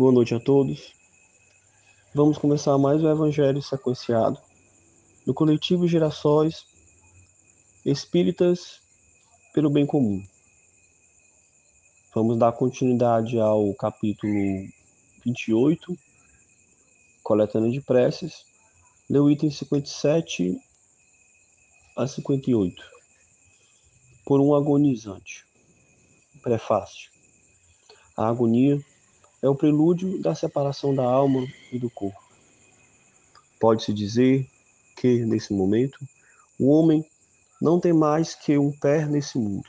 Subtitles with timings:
[0.00, 0.94] Boa noite a todos.
[2.14, 4.40] Vamos começar mais o Evangelho sequenciado
[5.26, 6.64] no coletivo Gerações
[7.84, 8.80] Espíritas
[9.52, 10.24] pelo Bem Comum.
[12.14, 14.32] Vamos dar continuidade ao capítulo
[15.22, 15.94] 28,
[17.22, 18.46] coletando de preces,
[19.06, 20.58] ler o item 57
[21.94, 22.82] a 58,
[24.24, 25.44] por um agonizante.
[26.42, 27.10] Prefácio.
[28.16, 28.82] A agonia
[29.42, 32.20] é o prelúdio da separação da alma e do corpo.
[33.58, 34.48] Pode-se dizer
[34.96, 35.98] que, nesse momento,
[36.58, 37.04] o homem
[37.60, 39.68] não tem mais que um pé nesse mundo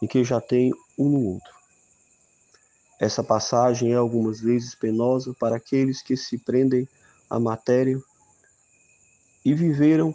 [0.00, 1.52] e que já tem um no outro.
[3.00, 6.88] Essa passagem é algumas vezes penosa para aqueles que se prendem
[7.28, 8.00] à matéria
[9.44, 10.14] e viveram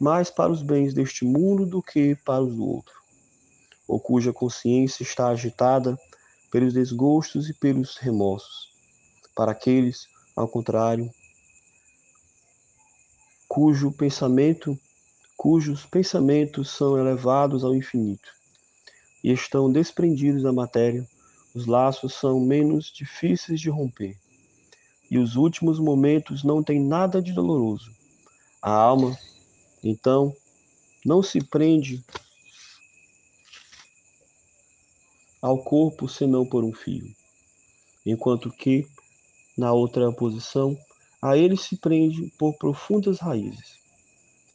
[0.00, 2.94] mais para os bens deste mundo do que para os do outro,
[3.86, 5.98] ou cuja consciência está agitada
[6.52, 8.70] pelos desgostos e pelos remorsos.
[9.34, 11.10] Para aqueles, ao contrário,
[13.48, 14.78] cujo pensamento,
[15.34, 18.30] cujos pensamentos são elevados ao infinito
[19.24, 21.08] e estão desprendidos da matéria,
[21.54, 24.18] os laços são menos difíceis de romper.
[25.10, 27.90] E os últimos momentos não têm nada de doloroso.
[28.60, 29.16] A alma,
[29.82, 30.34] então,
[31.04, 32.04] não se prende
[35.42, 37.12] ao corpo senão por um fio,
[38.06, 38.86] enquanto que,
[39.58, 40.78] na outra posição,
[41.20, 43.76] a ele se prende por profundas raízes.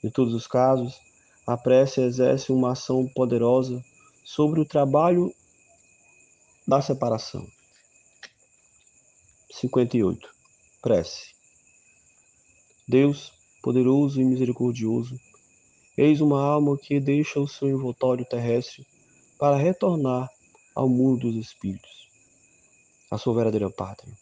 [0.02, 0.98] Em todos os casos,
[1.46, 3.84] a prece exerce uma ação poderosa
[4.24, 5.34] sobre o trabalho
[6.66, 7.46] da separação.
[9.52, 10.30] 58.
[10.82, 11.36] Prece.
[12.88, 15.20] Deus, poderoso e misericordioso,
[15.98, 18.86] eis uma alma que deixa o seu envoltório terrestre
[19.38, 20.30] para retornar
[20.78, 22.08] ao mundo dos espíritos,
[23.10, 24.14] a sua verdadeira pátria.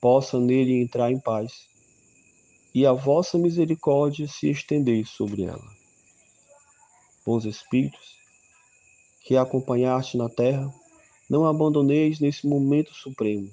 [0.00, 1.68] Possa nele entrar em paz
[2.74, 5.64] e a vossa misericórdia se estender sobre ela.
[7.24, 8.18] Bons espíritos,
[9.22, 10.68] que acompanhaste na terra,
[11.30, 13.48] não abandoneis nesse momento supremo.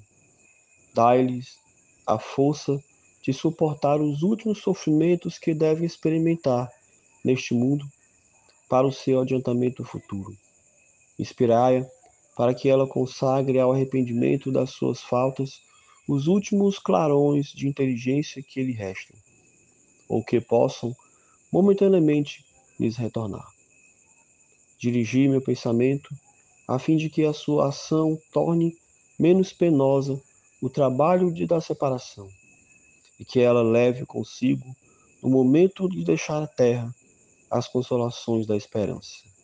[0.92, 1.56] Dai-lhes
[2.04, 2.82] a força
[3.22, 6.72] de suportar os últimos sofrimentos que devem experimentar
[7.24, 7.86] neste mundo
[8.68, 10.36] para o seu adiantamento futuro.
[11.18, 11.95] Inspirai-a
[12.36, 15.62] para que ela consagre ao arrependimento das suas faltas
[16.06, 19.16] os últimos clarões de inteligência que lhe restam,
[20.06, 20.94] ou que possam
[21.50, 22.44] momentaneamente
[22.78, 23.48] lhes retornar.
[24.78, 26.14] Dirigi meu pensamento
[26.68, 28.76] a fim de que a sua ação torne
[29.18, 30.20] menos penosa
[30.60, 32.28] o trabalho de da separação,
[33.18, 34.76] e que ela leve consigo,
[35.22, 36.94] no momento de deixar a terra,
[37.50, 39.35] as consolações da esperança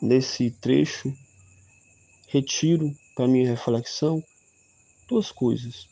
[0.00, 1.12] nesse trecho,
[2.28, 4.22] retiro para minha reflexão
[5.08, 5.88] duas coisas.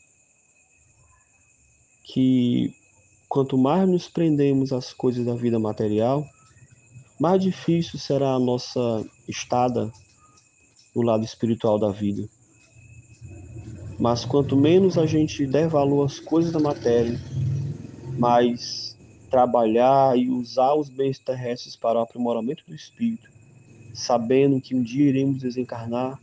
[2.03, 2.73] Que
[3.27, 6.25] quanto mais nos prendemos às coisas da vida material,
[7.19, 9.91] mais difícil será a nossa estada
[10.95, 12.27] no lado espiritual da vida.
[13.99, 17.19] Mas quanto menos a gente der valor às coisas da matéria,
[18.17, 18.95] mais
[19.29, 23.29] trabalhar e usar os bens terrestres para o aprimoramento do espírito,
[23.93, 26.19] sabendo que um dia iremos desencarnar,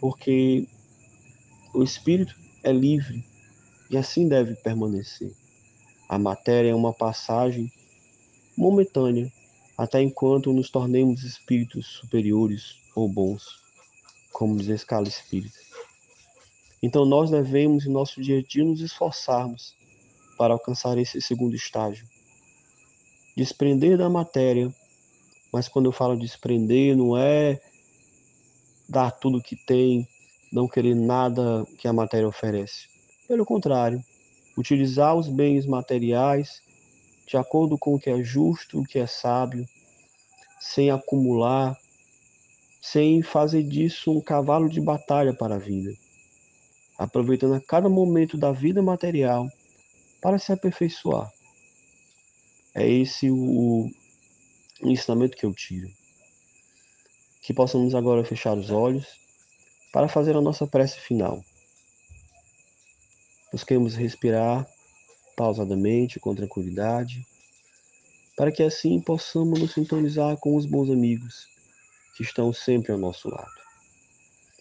[0.00, 0.66] porque
[1.74, 3.24] o espírito é livre
[3.90, 5.32] e assim deve permanecer.
[6.08, 7.70] A matéria é uma passagem
[8.56, 9.30] momentânea,
[9.76, 13.60] até enquanto nos tornemos espíritos superiores ou bons,
[14.32, 15.58] como diz a escala espírita.
[16.82, 19.76] Então nós devemos, em nosso dia a dia, nos esforçarmos
[20.36, 22.06] para alcançar esse segundo estágio.
[23.36, 24.72] Desprender da matéria
[25.52, 27.60] mas quando eu falo desprender, não é
[28.88, 30.06] dar tudo que tem,
[30.52, 32.88] não querer nada que a matéria oferece.
[33.26, 34.02] Pelo contrário,
[34.56, 36.62] utilizar os bens materiais
[37.26, 39.68] de acordo com o que é justo, o que é sábio,
[40.58, 41.76] sem acumular,
[42.80, 45.92] sem fazer disso um cavalo de batalha para a vida,
[46.96, 49.46] aproveitando a cada momento da vida material
[50.22, 51.30] para se aperfeiçoar.
[52.74, 53.90] É esse o,
[54.82, 55.90] o ensinamento que eu tiro.
[57.42, 59.06] Que possamos agora fechar os olhos
[59.92, 61.42] para fazer a nossa prece final.
[63.50, 64.68] Busquemos respirar
[65.36, 67.26] pausadamente, com tranquilidade,
[68.36, 71.48] para que assim possamos nos sintonizar com os bons amigos
[72.16, 73.58] que estão sempre ao nosso lado.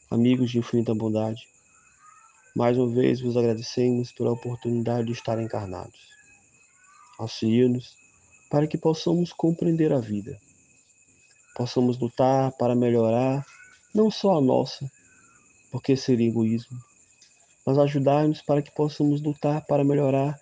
[0.10, 1.48] Amigos de infinita bondade,
[2.56, 6.10] mais uma vez vos agradecemos pela oportunidade de estar encarnados.
[7.20, 8.07] Auxilia-nos
[8.50, 10.38] para que possamos compreender a vida.
[11.56, 13.46] Possamos lutar para melhorar
[13.94, 14.90] não só a nossa,
[15.72, 16.78] porque seria egoísmo,
[17.66, 20.40] mas ajudar-nos para que possamos lutar para melhorar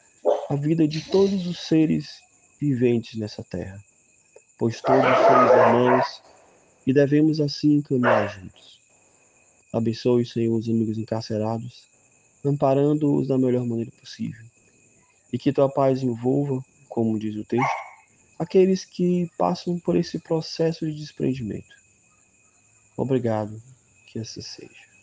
[0.49, 2.19] a vida de todos os seres
[2.59, 3.79] viventes nessa terra,
[4.57, 6.21] pois todos somos irmãos
[6.85, 8.79] e devemos assim caminhar juntos.
[9.73, 11.83] Abençoe, Senhor, os amigos encarcerados,
[12.45, 14.45] amparando-os da melhor maneira possível.
[15.33, 17.84] E que tua paz envolva, como diz o texto,
[18.37, 21.75] aqueles que passam por esse processo de desprendimento.
[22.97, 23.61] Obrigado,
[24.07, 24.94] que assim seja.